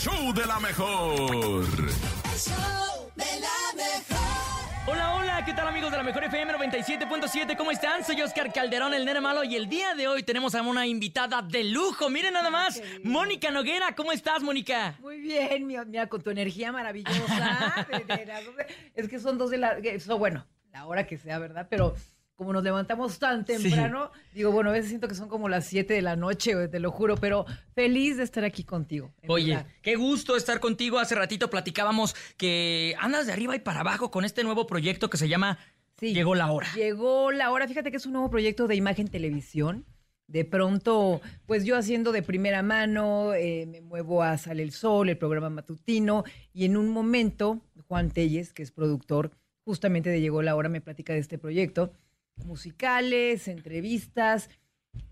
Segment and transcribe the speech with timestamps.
[0.00, 1.10] show de la mejor.
[1.12, 4.86] El show de la mejor.
[4.86, 7.54] Hola, hola, ¿qué tal amigos de la Mejor FM 97.7?
[7.54, 8.02] ¿Cómo están?
[8.02, 11.42] Soy Oscar Calderón, el nene malo, y el día de hoy tenemos a una invitada
[11.42, 12.08] de lujo.
[12.08, 13.94] Miren nada más, Mónica Noguera.
[13.94, 14.96] ¿Cómo estás, Mónica?
[15.00, 17.86] Muy bien, mira, con tu energía maravillosa.
[18.94, 19.72] es que son dos de la.
[19.72, 21.66] Eso, bueno, la hora que sea, ¿verdad?
[21.68, 21.94] Pero
[22.40, 25.92] como nos levantamos tan temprano, digo, bueno, a veces siento que son como las 7
[25.92, 27.44] de la noche, te lo juro, pero
[27.74, 29.12] feliz de estar aquí contigo.
[29.28, 29.66] Oye, verdad.
[29.82, 30.98] qué gusto estar contigo.
[30.98, 35.18] Hace ratito platicábamos que andas de arriba y para abajo con este nuevo proyecto que
[35.18, 35.58] se llama
[35.98, 36.14] Sí.
[36.14, 36.66] Llegó la hora.
[36.74, 39.84] Llegó la hora, fíjate que es un nuevo proyecto de imagen televisión.
[40.26, 45.10] De pronto, pues yo haciendo de primera mano, eh, me muevo a Sale el Sol,
[45.10, 49.30] el programa matutino, y en un momento, Juan Telles, que es productor
[49.62, 51.92] justamente de Llegó la Hora, me platica de este proyecto.
[52.44, 54.50] Musicales, entrevistas,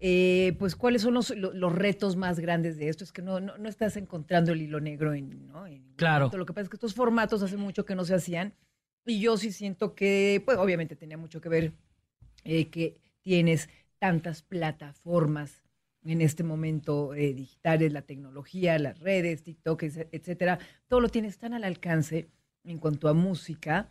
[0.00, 3.04] eh, pues cuáles son los, lo- los retos más grandes de esto.
[3.04, 5.66] Es que no, no, no estás encontrando el hilo negro en, ¿no?
[5.66, 6.30] en Claro.
[6.34, 8.54] Lo que pasa es que estos formatos hace mucho que no se hacían
[9.04, 11.72] y yo sí siento que, pues obviamente tenía mucho que ver
[12.44, 15.62] eh, que tienes tantas plataformas
[16.04, 21.52] en este momento eh, digitales, la tecnología, las redes, TikTok, etcétera, todo lo tienes tan
[21.54, 22.28] al alcance
[22.64, 23.90] en cuanto a música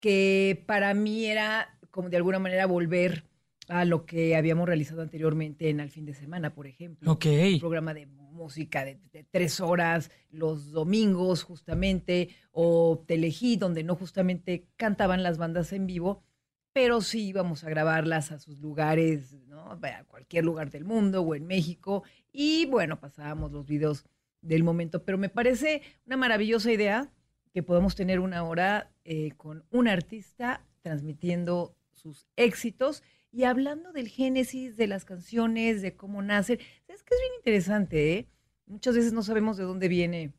[0.00, 3.22] que para mí era como de alguna manera volver
[3.68, 7.26] a lo que habíamos realizado anteriormente en Al fin de semana, por ejemplo Ok.
[7.54, 13.94] un programa de música de, de tres horas los domingos justamente, o Telehit, donde no
[13.94, 16.24] justamente cantaban las bandas en vivo,
[16.72, 19.70] pero sí íbamos a grabarlas a sus lugares, ¿no?
[19.70, 24.04] A cualquier lugar del mundo o en México, y bueno, pasábamos los videos
[24.42, 27.08] del momento, pero me parece una maravillosa idea
[27.52, 33.02] que podamos tener una hora eh, con un artista transmitiendo sus éxitos
[33.32, 36.58] y hablando del génesis de las canciones, de cómo nacen.
[36.86, 38.28] Es que es bien interesante, ¿eh?
[38.66, 40.34] Muchas veces no sabemos de dónde viene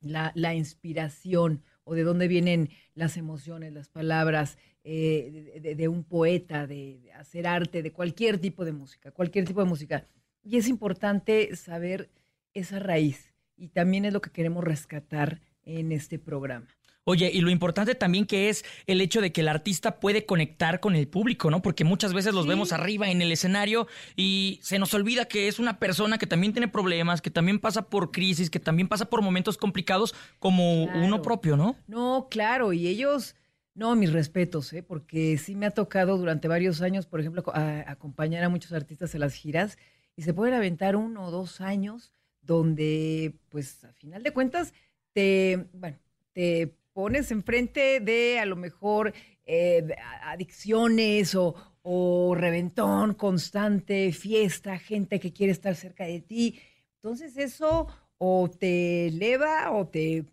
[0.00, 6.66] la, la inspiración o de dónde vienen las emociones, las palabras eh, de, un poeta,
[6.66, 10.08] de, de hacer arte, de cualquier tipo de música, cualquier tipo de música.
[10.42, 12.10] Y es importante saber
[12.52, 16.75] esa raíz y también es lo que queremos rescatar en este programa.
[17.08, 20.80] Oye, y lo importante también que es el hecho de que el artista puede conectar
[20.80, 21.62] con el público, ¿no?
[21.62, 22.48] Porque muchas veces los Sí.
[22.48, 23.86] vemos arriba en el escenario
[24.16, 27.82] y se nos olvida que es una persona que también tiene problemas, que también pasa
[27.88, 31.04] por crisis, que también pasa por momentos complicados como Claro.
[31.06, 31.76] uno propio, ¿no?
[31.86, 33.36] No, claro, y ellos,
[33.74, 34.82] no, mis respetos, ¿eh?
[34.82, 39.14] porque sí me ha tocado durante varios años, por ejemplo, a- acompañar a muchos artistas
[39.14, 39.78] en las giras
[40.16, 42.10] y se pueden aventar uno o dos años
[42.42, 44.74] donde, pues, a final de cuentas,
[45.12, 45.98] te, bueno,
[46.32, 49.12] te pones enfrente de a lo mejor
[49.44, 49.86] eh,
[50.22, 56.58] adicciones o, o reventón constante, fiesta, gente que quiere estar cerca de ti.
[56.94, 57.86] Entonces eso
[58.16, 60.24] o te eleva o te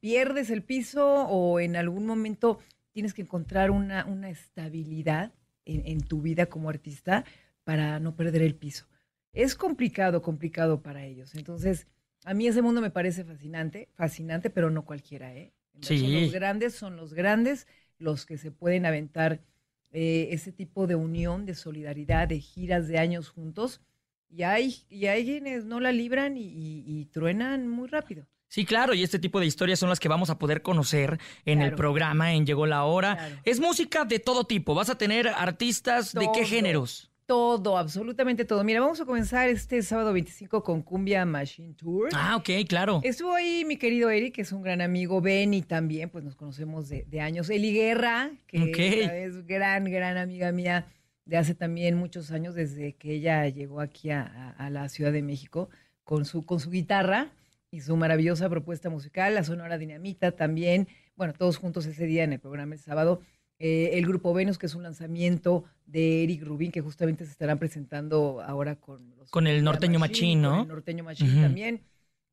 [0.00, 2.58] pierdes el piso o en algún momento
[2.92, 5.32] tienes que encontrar una, una estabilidad
[5.64, 7.24] en, en tu vida como artista
[7.64, 8.84] para no perder el piso.
[9.32, 11.34] Es complicado, complicado para ellos.
[11.34, 11.86] Entonces,
[12.26, 15.54] a mí ese mundo me parece fascinante, fascinante, pero no cualquiera, ¿eh?
[15.82, 16.20] Son Sí.
[16.22, 17.66] los grandes, son los grandes
[17.98, 19.40] los que se pueden aventar
[19.92, 23.80] eh, ese tipo de unión, de solidaridad, de giras de años juntos.
[24.28, 28.26] Y hay, y hay quienes no la libran y, y- y truenan muy rápido.
[28.46, 31.60] Sí, claro, y este tipo de historias son las que vamos a poder conocer en
[31.62, 33.16] el programa en Llegó la Hora.
[33.16, 33.36] Claro.
[33.44, 37.09] Es música de todo tipo, vas a tener artistas de qué géneros.
[37.34, 38.64] Todo, absolutamente todo.
[38.64, 42.08] Mira, vamos a comenzar este sábado 25 con Cumbia Machine Tour.
[42.12, 43.00] Ah, ok, claro.
[43.04, 46.88] Estuvo ahí mi querido Eric, que es un gran amigo, Benny también, pues nos conocemos
[46.88, 47.48] de, de años.
[47.48, 48.78] Eli Guerra, que Ok.
[48.80, 50.86] es gran, gran amiga mía
[51.24, 54.22] de hace también muchos años, desde que ella llegó aquí a,
[54.58, 55.68] a- a la Ciudad de México
[56.02, 57.28] con su, con su guitarra
[57.70, 60.88] y su maravillosa propuesta musical, la Sonora Dinamita también.
[61.14, 63.20] Bueno, todos juntos ese día en el programa el sábado.
[63.62, 67.58] Eh, el grupo Venus, que es un lanzamiento de Eric Rubin, que justamente se estarán
[67.58, 70.62] presentando ahora con los Con el Norteño Machín, con ¿no?
[70.62, 71.82] el Norteño Machín también.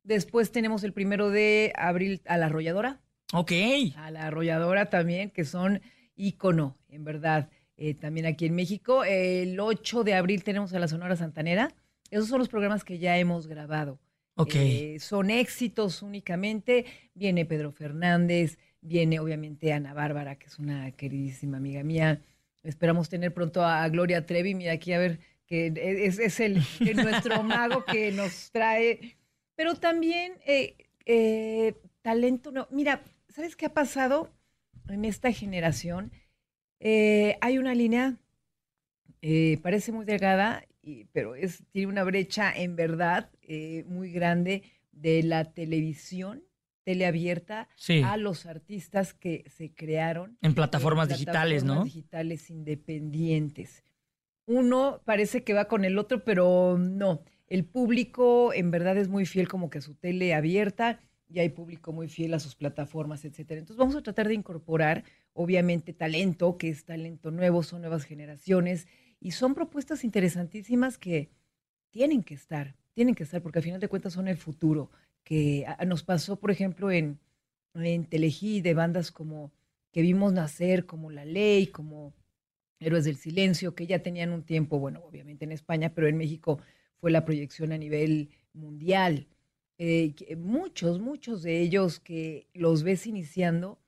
[0.02, 3.00] Después tenemos el primero de abril a la arrolladora.
[3.34, 3.52] Ok.
[3.96, 5.82] A la arrolladora también, que son
[6.16, 9.04] ícono, en verdad, eh, también aquí en México.
[9.04, 11.74] El 8 de abril tenemos a la Sonora Santanera.
[12.10, 14.00] Esos son los programas que ya hemos grabado.
[14.36, 14.54] Ok.
[14.54, 16.86] Eh, son éxitos únicamente.
[17.12, 22.22] Viene Pedro Fernández, viene obviamente Ana Bárbara, que es una queridísima amiga mía.
[22.62, 24.54] Esperamos tener pronto a, Gloria Trevi.
[24.54, 29.16] Mira aquí a ver, que es, es el, el nuestro mago que nos trae.
[29.54, 30.76] Pero también eh,
[31.06, 32.52] eh, talento.
[32.52, 32.68] No.
[32.70, 34.30] Mira, ¿sabes qué ha pasado
[34.88, 36.12] en esta generación?
[36.80, 38.18] Eh, hay una línea,
[39.62, 43.30] parece muy delgada, y- pero es, tiene una brecha en verdad
[43.86, 46.44] muy grande de la televisión,
[46.88, 48.00] teleabierta, Sí.
[48.02, 51.84] a los artistas que se crearon En plataformas digitales, ¿no?
[51.84, 53.84] digitales independientes.
[54.46, 57.20] Uno parece que va con el otro, pero no.
[57.46, 60.98] El público en verdad es muy fiel como que a su tele abierta
[61.28, 63.60] y hay público muy fiel a sus plataformas, etcétera.
[63.60, 65.04] Entonces vamos a tratar de incorporar,
[65.34, 68.86] obviamente, talento, que es talento nuevo, son nuevas generaciones
[69.20, 71.28] y son propuestas interesantísimas que
[71.90, 74.90] tienen que estar, tienen que estar, porque al final de cuentas son el futuro.
[75.24, 77.18] Que a- nos pasó, por ejemplo, en,
[77.74, 79.52] en Telehit, de bandas como
[79.92, 82.14] que vimos nacer, como La Ley, como
[82.80, 86.60] Héroes del Silencio, que ya tenían un tiempo, bueno, obviamente en España, pero en México
[87.00, 89.26] fue la proyección a nivel mundial.
[89.78, 93.78] Eh, muchos, muchos de ellos que los ves iniciando,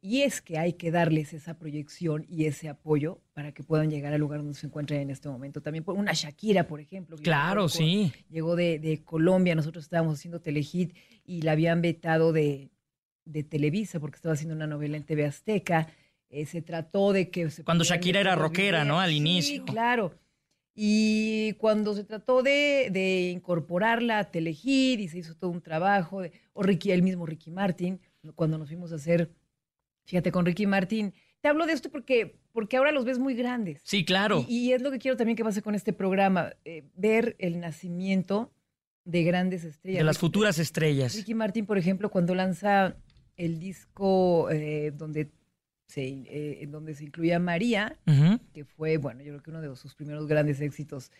[0.00, 4.12] y es que hay que darles esa proyección y ese apoyo para que puedan llegar
[4.12, 5.60] al lugar donde se encuentran en este momento.
[5.62, 7.16] También por una Shakira, por ejemplo.
[7.16, 8.12] Claro, sí.
[8.28, 12.70] Llegó de, de Colombia, nosotros estábamos haciendo Telehit y la habían vetado de,
[13.24, 15.88] de Televisa porque estaba haciendo una novela en TV Azteca.
[16.30, 17.48] Eh, se trató de que...
[17.50, 18.98] se Cuando Shakira era rockera, ¿no?
[19.00, 19.64] Al Sí, inicio.
[19.64, 20.14] claro.
[20.74, 26.20] Y cuando se trató de, de incorporarla a Telehit y se hizo todo un trabajo,
[26.20, 28.00] de- o Ricky, el mismo Ricky Martin,
[28.34, 29.30] cuando nos fuimos a hacer,
[30.08, 33.80] fíjate, con Ricky Martin, te hablo de esto porque, porque ahora los ves muy grandes.
[33.84, 34.44] Sí, claro.
[34.48, 37.60] Y, y es lo que quiero también que pase con este programa, eh, ver el
[37.60, 38.52] nacimiento
[39.04, 39.98] de grandes estrellas.
[40.00, 41.14] de las Ricky- futuras estrellas.
[41.14, 42.96] Ricky Martin, por ejemplo, cuando lanza
[43.36, 45.30] el disco eh, donde,
[45.86, 47.96] se, eh, en donde se incluía María,
[48.52, 51.12] que fue, bueno, yo creo que uno de sus primeros grandes éxitos.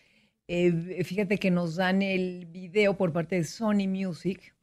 [0.47, 4.53] Eh, fíjate que nos dan el video por parte de Sony Music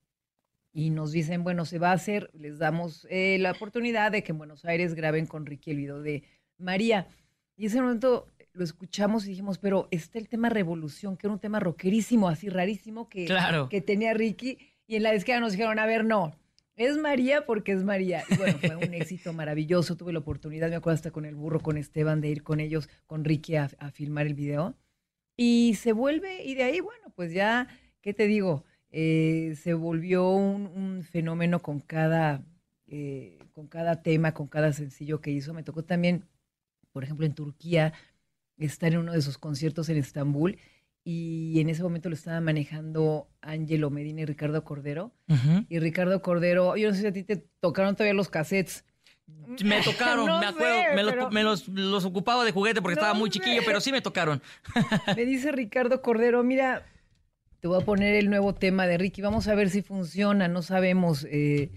[0.76, 4.32] y nos dicen, bueno, se va a hacer, les damos eh, la oportunidad de que
[4.32, 6.22] en Buenos Aires graben con Ricky el video de
[6.58, 7.08] María.
[7.56, 11.40] Y ese momento lo escuchamos y dijimos, pero está el tema Revolución, que era un
[11.40, 13.70] tema rockerísimo, así rarísimo, que, Claro.
[13.70, 14.58] que tenía Ricky.
[14.86, 16.36] Y en la disquera nos dijeron, a ver, no,
[16.74, 18.22] es María porque es María.
[18.28, 19.96] Y bueno, fue un éxito maravilloso.
[19.96, 22.90] Tuve la oportunidad, me acuerdo hasta con el burro, con Esteban, de ir con ellos,
[23.06, 24.76] con Ricky a, a filmar el video.
[25.38, 27.66] Y se vuelve, y de ahí, bueno, pues ya,
[28.02, 28.64] ¿qué te digo?
[28.90, 32.42] Eh, se volvió un, un fenómeno con cada,
[32.86, 35.52] eh, con cada tema, con cada sencillo que hizo.
[35.54, 36.24] Me tocó también,
[36.92, 37.92] por ejemplo, en Turquía,
[38.58, 40.58] estar en uno de sus conciertos en Estambul.
[41.04, 45.12] Y en ese momento lo estaba manejando Ángelo Medina y Ricardo Cordero.
[45.68, 48.84] Y Ricardo Cordero, yo no sé si a ti te tocaron todavía los cassettes.
[49.62, 52.82] Me tocaron, No me acuerdo, sé, me, los, pero- me los- los ocupaba de juguete
[52.82, 53.34] porque No estaba muy sé.
[53.38, 54.42] chiquillo, pero sí me tocaron.
[55.16, 56.84] Me dice Ricardo Cordero, mira,
[57.60, 60.62] te voy a poner el nuevo tema de Ricky, vamos a ver si funciona, no
[60.62, 61.26] sabemos.
[61.30, 61.70] eh".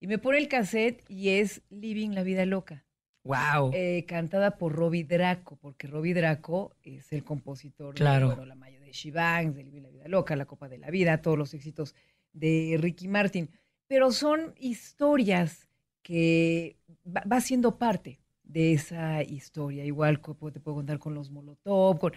[0.00, 2.84] y me pone el cassette y es Living la Vida Loca,
[3.24, 3.72] Wow.
[3.74, 8.28] eh, cantada por Robbie Draco, porque Robbie Draco es el compositor Claro.
[8.28, 10.90] de bueno, La Maya de Shivang, de Living la Vida Loca, La Copa de la
[10.90, 11.94] Vida, todos los éxitos
[12.32, 13.50] de Ricky Martin.
[13.88, 15.68] Pero son historias
[16.02, 16.76] que
[17.06, 19.84] va, va siendo parte de esa historia.
[19.84, 22.12] Igual te puedo contar con los Molotov, con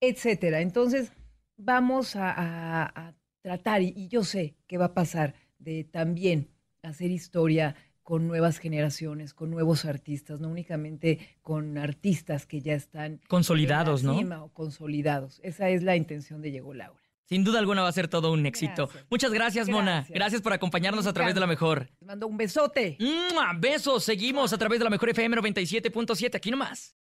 [0.00, 0.60] etcétera.
[0.60, 1.12] Entonces,
[1.58, 6.48] vamos a, a- a tratar, y, y yo sé que va a pasar, de también
[6.82, 13.20] hacer historia con nuevas generaciones, con nuevos artistas, no únicamente con artistas que ya están
[13.28, 14.44] Consolidados, ¿no?
[14.44, 15.40] o consolidados.
[15.42, 16.98] Esa es la intención de Llegó Laura.
[17.26, 18.86] Sin duda alguna va a ser todo un éxito.
[18.86, 19.06] Gracias.
[19.10, 20.06] Muchas gracias, Mona.
[20.08, 20.40] Gracias.
[20.40, 21.90] Por acompañarnos a través de la mejor.
[22.00, 22.96] Les mando un besote.
[22.98, 23.52] ¡Mua!
[23.54, 26.96] Besos, seguimos a través de la mejor FM 97.7, aquí nomás.